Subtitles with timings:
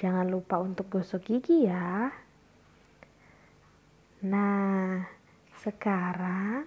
[0.00, 2.08] Jangan lupa untuk gosok gigi ya.
[4.24, 5.04] Nah,
[5.60, 6.64] sekarang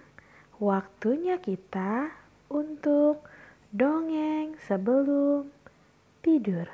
[0.62, 2.14] waktunya kita
[2.46, 3.26] untuk
[3.74, 5.50] dongeng sebelum
[6.22, 6.70] tidur.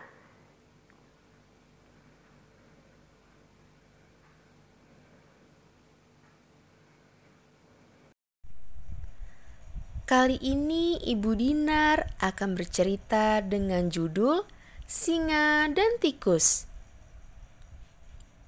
[10.04, 14.59] Kali ini Ibu Dinar akan bercerita dengan judul
[14.90, 16.66] singa, dan tikus.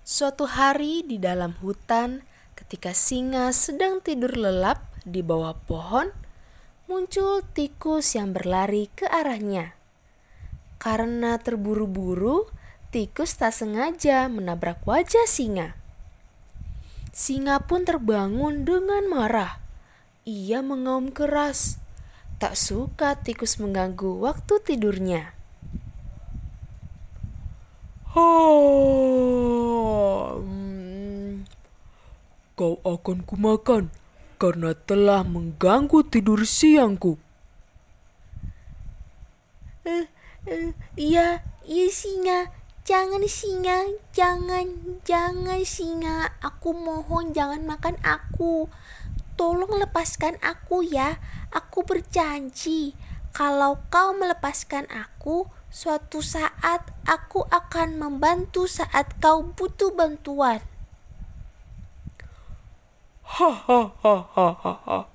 [0.03, 2.27] Suatu hari di dalam hutan,
[2.59, 6.11] ketika singa sedang tidur lelap di bawah pohon,
[6.91, 9.79] muncul tikus yang berlari ke arahnya.
[10.83, 12.51] Karena terburu-buru,
[12.91, 15.79] tikus tak sengaja menabrak wajah singa.
[17.15, 19.63] Singa pun terbangun dengan marah.
[20.27, 21.79] Ia mengaum keras.
[22.43, 25.42] Tak suka tikus mengganggu waktu tidurnya.
[28.13, 28.29] Hmm.
[32.53, 33.89] Kau akan kumakan
[34.37, 37.17] karena telah mengganggu tidur siangku.
[39.89, 40.05] Uh,
[40.45, 42.53] uh, iya, iya singa.
[42.85, 46.37] Jangan singa, jangan, jangan singa.
[46.45, 48.69] Aku mohon jangan makan aku.
[49.41, 51.17] Tolong lepaskan aku ya.
[51.49, 52.93] Aku berjanji,
[53.33, 60.61] kalau kau melepaskan aku, Suatu saat aku akan membantu saat kau butuh bantuan.
[63.25, 65.09] Hahaha.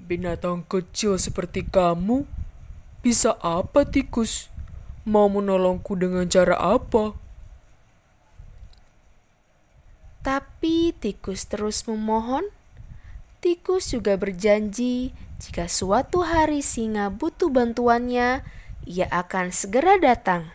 [0.00, 2.24] Binatang kecil seperti kamu
[3.04, 4.48] bisa apa tikus?
[5.04, 7.12] Mau menolongku dengan cara apa?
[10.24, 12.48] Tapi tikus terus memohon.
[13.44, 18.46] Tikus juga berjanji jika suatu hari singa butuh bantuannya,
[18.86, 20.54] ia akan segera datang.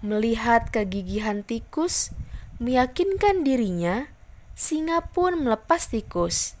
[0.00, 2.16] Melihat kegigihan tikus,
[2.56, 4.08] meyakinkan dirinya,
[4.56, 6.56] singa pun melepas tikus.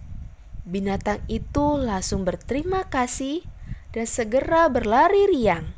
[0.68, 3.40] Binatang itu langsung berterima kasih
[3.96, 5.72] dan segera berlari riang.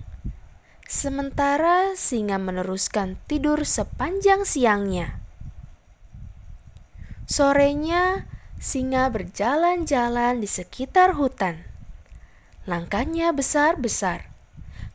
[0.82, 5.22] Sementara singa meneruskan tidur sepanjang siangnya.
[7.30, 8.26] Sorenya,
[8.58, 11.62] singa berjalan-jalan di sekitar hutan.
[12.66, 14.34] Langkahnya besar-besar,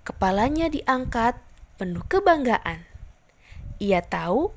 [0.04, 1.40] kepalanya diangkat
[1.80, 2.84] penuh kebanggaan.
[3.80, 4.52] Ia tahu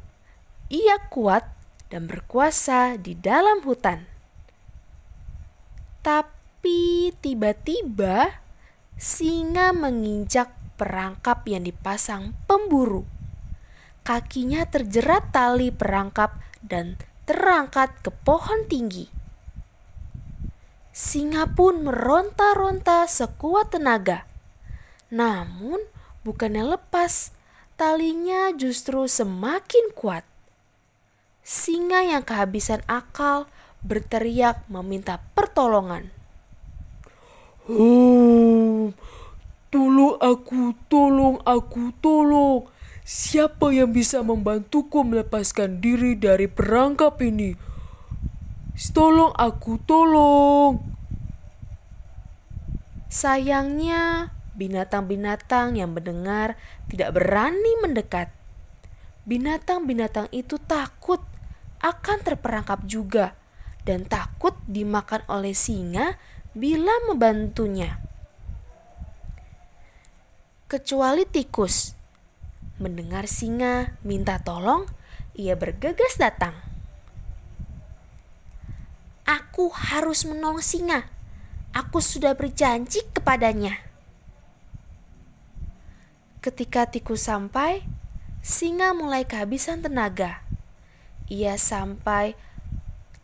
[0.67, 1.47] ia kuat
[1.87, 4.11] dan berkuasa di dalam hutan.
[6.03, 8.43] Tapi tiba-tiba
[8.99, 13.06] singa menginjak perangkap yang dipasang pemburu.
[14.03, 19.10] Kakinya terjerat tali perangkap dan terangkat ke pohon tinggi.
[20.97, 24.25] Singa pun meronta-ronta sekuat tenaga.
[25.12, 25.82] Namun,
[26.25, 27.37] bukannya lepas,
[27.76, 30.25] talinya justru semakin kuat.
[31.44, 33.44] Singa yang kehabisan akal
[33.84, 36.08] berteriak meminta pertolongan.
[37.69, 38.94] Oh,
[39.69, 42.75] tolong aku, tolong aku, tolong.
[43.06, 47.55] Siapa yang bisa membantuku melepaskan diri dari perangkap ini?
[48.91, 50.83] Tolong aku, tolong.
[53.06, 56.59] Sayangnya, binatang-binatang yang mendengar
[56.91, 58.34] tidak berani mendekat.
[59.23, 61.23] Binatang-binatang itu takut
[61.78, 63.38] akan terperangkap juga
[63.87, 66.19] dan takut dimakan oleh singa
[66.59, 68.02] bila membantunya.
[70.67, 71.95] Kecuali tikus
[72.76, 74.84] Mendengar singa minta tolong,
[75.32, 76.52] ia bergegas datang.
[79.25, 81.08] Aku harus menolong singa.
[81.73, 83.81] Aku sudah berjanji kepadanya.
[86.44, 87.81] Ketika tikus sampai,
[88.44, 90.44] singa mulai kehabisan tenaga.
[91.32, 92.37] Ia sampai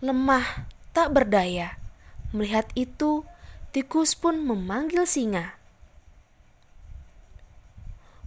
[0.00, 0.66] lemah,
[0.96, 1.76] tak berdaya.
[2.32, 3.28] Melihat itu,
[3.70, 5.60] tikus pun memanggil singa.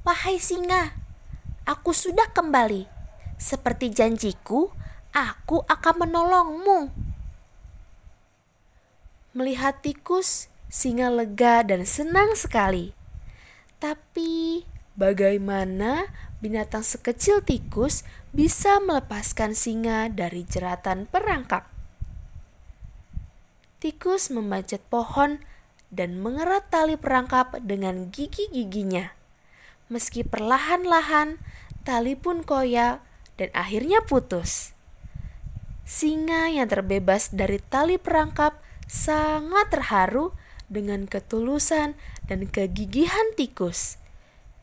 [0.06, 1.05] Wahai singa,
[1.66, 2.86] aku sudah kembali.
[3.36, 4.72] Seperti janjiku,
[5.12, 6.80] aku akan menolongmu.
[9.36, 12.96] Melihat tikus, singa lega dan senang sekali.
[13.84, 14.64] Tapi
[14.96, 16.08] bagaimana
[16.40, 21.68] binatang sekecil tikus bisa melepaskan singa dari jeratan perangkap?
[23.84, 25.44] Tikus memanjat pohon
[25.92, 29.15] dan mengerat tali perangkap dengan gigi-giginya.
[29.86, 31.38] Meski perlahan-lahan,
[31.86, 33.06] tali pun koyak
[33.38, 34.74] dan akhirnya putus.
[35.86, 38.58] Singa yang terbebas dari tali perangkap
[38.90, 40.34] sangat terharu
[40.66, 41.94] dengan ketulusan
[42.26, 44.02] dan kegigihan tikus.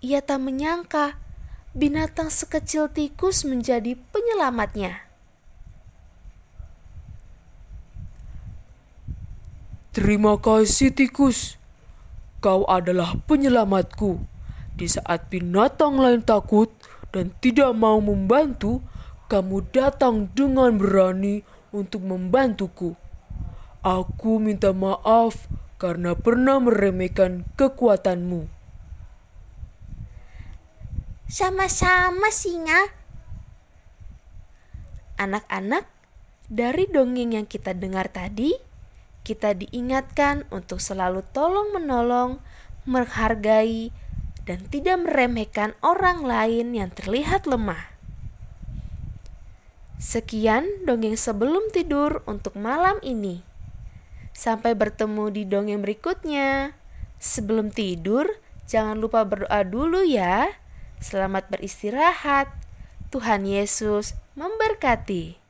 [0.03, 1.15] Ia tak menyangka
[1.79, 5.07] binatang sekecil tikus menjadi penyelamatnya.
[9.95, 11.55] Terima kasih tikus.
[12.43, 14.32] Kau adalah penyelamatku.
[14.83, 16.67] Di saat binatang lain takut
[17.15, 18.83] dan tidak mau membantu,
[19.31, 22.99] kamu datang dengan berani untuk membantuku.
[23.87, 25.47] Aku minta maaf
[25.79, 28.51] karena pernah meremehkan kekuatanmu.
[31.31, 32.91] Sama-sama singa.
[35.15, 35.87] Anak-anak,
[36.51, 38.59] dari dongeng yang kita dengar tadi,
[39.23, 42.43] kita diingatkan untuk selalu tolong-menolong,
[42.83, 44.02] menghargai,
[44.43, 47.93] dan tidak meremehkan orang lain yang terlihat lemah.
[50.03, 53.47] Sekian dongeng sebelum tidur untuk malam ini.
[54.35, 56.75] Sampai bertemu di dongeng berikutnya.
[57.23, 58.27] Sebelum tidur,
[58.67, 60.59] jangan lupa berdoa dulu ya.
[60.99, 62.51] Selamat beristirahat.
[63.15, 65.42] Tuhan Yesus memberkati.